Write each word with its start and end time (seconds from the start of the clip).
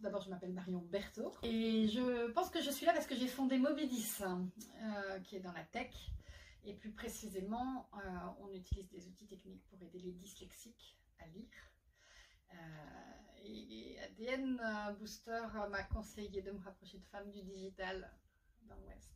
D'abord 0.00 0.22
je 0.22 0.30
m'appelle 0.30 0.52
Marion 0.52 0.80
Berthaud 0.90 1.32
et 1.42 1.88
je 1.88 2.30
pense 2.32 2.50
que 2.50 2.60
je 2.60 2.70
suis 2.70 2.86
là 2.86 2.92
parce 2.92 3.06
que 3.06 3.14
j'ai 3.14 3.26
fondé 3.26 3.58
Mobidis 3.58 4.18
euh, 4.20 5.20
qui 5.20 5.36
est 5.36 5.40
dans 5.40 5.52
la 5.52 5.64
tech 5.64 5.92
et 6.64 6.74
plus 6.74 6.90
précisément 6.90 7.88
euh, 7.94 7.98
on 8.40 8.52
utilise 8.52 8.88
des 8.90 9.06
outils 9.08 9.26
techniques 9.26 9.64
pour 9.70 9.82
aider 9.82 9.98
les 9.98 10.12
dyslexiques 10.12 10.96
à 11.20 11.26
lire. 11.28 11.70
Euh, 12.52 12.56
et, 13.44 13.98
ADN 14.00 14.60
Booster 14.98 15.40
m'a 15.70 15.82
conseillé 15.84 16.42
de 16.42 16.50
me 16.50 16.60
rapprocher 16.60 16.98
de 16.98 17.04
femmes 17.06 17.30
du 17.30 17.42
digital 17.42 18.10
dans 18.62 18.76
l'Ouest. 18.76 19.10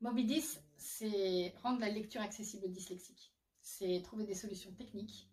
Mobidis, 0.00 0.58
c'est 0.76 1.54
rendre 1.62 1.80
la 1.80 1.88
lecture 1.88 2.20
accessible 2.20 2.66
aux 2.66 2.70
dyslexiques. 2.70 3.32
C'est 3.60 4.02
trouver 4.02 4.24
des 4.24 4.34
solutions 4.34 4.72
techniques 4.72 5.28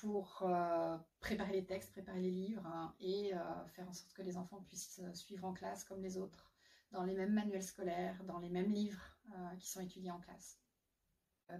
pour 0.00 0.42
euh, 0.42 0.96
préparer 1.20 1.52
les 1.52 1.64
textes, 1.64 1.92
préparer 1.92 2.20
les 2.20 2.30
livres 2.30 2.66
hein, 2.66 2.94
et 3.00 3.34
euh, 3.34 3.66
faire 3.74 3.88
en 3.88 3.92
sorte 3.92 4.12
que 4.12 4.22
les 4.22 4.36
enfants 4.36 4.62
puissent 4.66 5.00
euh, 5.04 5.12
suivre 5.12 5.44
en 5.44 5.52
classe 5.52 5.84
comme 5.84 6.02
les 6.02 6.16
autres, 6.16 6.52
dans 6.92 7.04
les 7.04 7.14
mêmes 7.14 7.32
manuels 7.32 7.62
scolaires, 7.62 8.22
dans 8.24 8.38
les 8.38 8.48
mêmes 8.48 8.72
livres 8.72 9.14
qui 9.58 9.68
sont 9.68 9.82
étudiés 9.82 10.10
en 10.10 10.20
classe. 10.20 10.58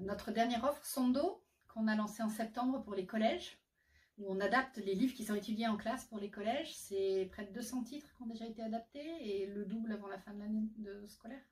notre 0.01 0.31
dernière 0.31 0.65
offre, 0.65 0.83
Sondo, 0.87 1.45
qu'on 1.69 1.87
a 1.87 1.95
lancée 1.95 2.23
en 2.23 2.31
septembre 2.31 2.83
pour 2.83 2.95
les 2.95 3.05
collèges, 3.05 3.59
où 4.17 4.25
on 4.27 4.41
adapte 4.41 4.79
les 4.79 4.95
livres 4.95 5.15
qui 5.15 5.27
sont 5.27 5.35
étudiés 5.35 5.69
en 5.69 5.77
classe 5.77 6.07
pour 6.07 6.19
les 6.19 6.31
collèges, 6.31 6.75
c'est 6.75 7.29
près 7.31 7.45
de 7.45 7.53
200 7.53 7.85
titres 7.85 8.11
qui 8.15 8.23
ont 8.23 8.27
déjà 8.27 8.47
été 8.47 8.63
adaptés 8.63 9.05
et 9.21 9.47
le 9.49 9.67
double 9.67 9.93
avant 9.93 10.09
la 10.09 10.19
fin 10.19 10.33
de 10.33 10.39
l'année 10.39 10.71
scolaire. 11.09 11.43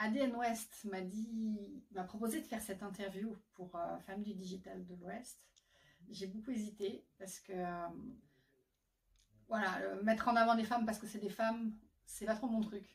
ADN 0.00 0.34
West 0.34 0.84
m'a 0.84 1.02
dit, 1.02 1.84
m'a 1.92 2.04
proposé 2.04 2.40
de 2.40 2.46
faire 2.46 2.62
cette 2.62 2.82
interview 2.82 3.36
pour 3.54 3.76
euh, 3.76 3.98
Femmes 4.06 4.22
du 4.22 4.32
Digital 4.32 4.86
de 4.86 4.94
l'Ouest, 4.94 5.38
j'ai 6.08 6.26
beaucoup 6.26 6.50
hésité 6.50 7.04
parce 7.18 7.38
que, 7.38 7.52
euh, 7.52 7.88
voilà, 9.48 9.78
mettre 10.02 10.28
en 10.28 10.36
avant 10.36 10.54
des 10.54 10.64
femmes 10.64 10.86
parce 10.86 10.98
que 10.98 11.06
c'est 11.06 11.18
des 11.18 11.28
femmes, 11.28 11.74
c'est 12.06 12.24
pas 12.24 12.34
trop 12.34 12.48
mon 12.48 12.60
truc. 12.60 12.86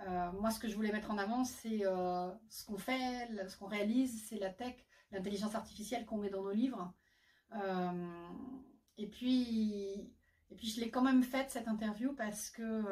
Euh, 0.00 0.30
moi, 0.32 0.50
ce 0.50 0.60
que 0.60 0.68
je 0.68 0.76
voulais 0.76 0.92
mettre 0.92 1.10
en 1.10 1.18
avant, 1.18 1.44
c'est 1.44 1.80
ce 1.80 2.64
qu'on 2.66 2.78
fait, 2.78 3.28
ce 3.48 3.56
qu'on 3.56 3.66
réalise, 3.66 4.24
c'est 4.28 4.38
la 4.38 4.50
tech, 4.50 4.76
l'intelligence 5.10 5.54
artificielle 5.54 6.06
qu'on 6.06 6.18
met 6.18 6.30
dans 6.30 6.42
nos 6.42 6.52
livres. 6.52 6.94
et 8.98 9.06
puis, 9.08 10.12
et 10.50 10.54
puis, 10.54 10.68
je 10.68 10.80
l'ai 10.80 10.90
quand 10.90 11.02
même 11.02 11.22
faite 11.22 11.50
cette 11.50 11.66
interview 11.66 12.12
parce 12.14 12.50
que 12.50 12.84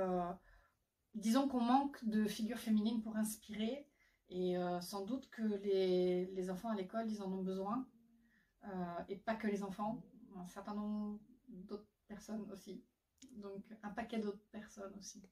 disons 1.14 1.48
qu'on 1.48 1.60
manque 1.60 2.04
de 2.04 2.24
figures 2.24 2.58
féminines 2.58 3.02
pour 3.02 3.16
inspirer 3.16 3.86
et 4.28 4.56
euh, 4.56 4.80
sans 4.80 5.04
doute 5.04 5.28
que 5.30 5.42
les, 5.42 6.50
enfants 6.50 6.70
à 6.70 6.74
l'école, 6.74 7.10
ils 7.10 7.22
en 7.22 7.32
ont 7.32 7.42
besoin. 7.42 7.86
Euh, 8.64 8.68
et 9.08 9.16
pas 9.16 9.34
que 9.34 9.46
les 9.46 9.62
enfants, 9.62 10.02
un 10.36 10.48
certain 10.48 10.74
nombre 10.74 11.20
d'autres 11.48 11.86
personnes 12.08 12.50
aussi. 12.50 12.82
Donc 13.36 13.64
un 13.82 13.90
paquet 13.90 14.18
d'autres 14.18 14.44
personnes 14.50 14.94
aussi. 14.98 15.22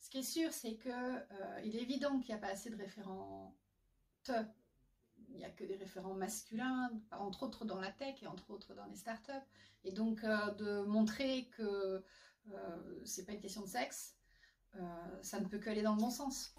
Ce 0.00 0.10
qui 0.10 0.18
est 0.18 0.22
sûr, 0.22 0.52
c'est 0.52 0.76
qu'il 0.76 0.90
euh, 0.92 1.56
est 1.62 1.74
évident 1.74 2.18
qu'il 2.20 2.34
n'y 2.34 2.38
a 2.38 2.40
pas 2.40 2.52
assez 2.52 2.70
de 2.70 2.76
référentes 2.76 3.52
il 5.28 5.36
n'y 5.36 5.44
a 5.44 5.50
que 5.50 5.64
des 5.64 5.76
référents 5.76 6.14
masculins, 6.14 6.90
entre 7.12 7.42
autres 7.42 7.64
dans 7.64 7.80
la 7.80 7.90
tech 7.90 8.22
et 8.22 8.26
entre 8.26 8.50
autres 8.50 8.74
dans 8.74 8.86
les 8.86 8.96
startups. 8.96 9.32
Et 9.84 9.92
donc 9.92 10.24
euh, 10.24 10.50
de 10.52 10.82
montrer 10.82 11.48
que 11.56 12.02
euh, 12.52 13.00
c'est 13.04 13.26
pas 13.26 13.32
une 13.32 13.40
question 13.40 13.62
de 13.62 13.68
sexe, 13.68 14.16
euh, 14.76 15.22
ça 15.22 15.40
ne 15.40 15.46
peut 15.46 15.58
que 15.58 15.70
aller 15.70 15.82
dans 15.82 15.94
le 15.94 16.00
bon 16.00 16.10
sens. 16.10 16.54